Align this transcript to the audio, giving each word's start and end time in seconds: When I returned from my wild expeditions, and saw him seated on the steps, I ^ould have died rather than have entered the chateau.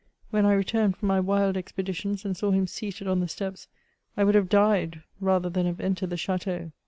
When 0.31 0.47
I 0.47 0.53
returned 0.53 0.97
from 0.97 1.09
my 1.09 1.19
wild 1.19 1.55
expeditions, 1.55 2.25
and 2.25 2.35
saw 2.35 2.49
him 2.49 2.65
seated 2.65 3.07
on 3.07 3.19
the 3.19 3.27
steps, 3.27 3.67
I 4.17 4.23
^ould 4.23 4.33
have 4.33 4.49
died 4.49 5.03
rather 5.19 5.47
than 5.47 5.67
have 5.67 5.79
entered 5.79 6.09
the 6.09 6.17
chateau. 6.17 6.71